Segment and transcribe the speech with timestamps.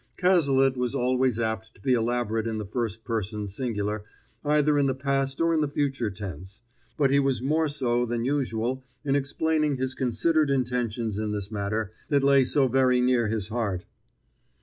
[0.17, 4.03] Cazalet was always apt to be elaborate in the first person singular,
[4.43, 6.63] either in the past or in the future tense;
[6.97, 11.91] but he was more so than usual in explaining his considered intentions in this matter
[12.09, 13.85] that lay so very near his heart.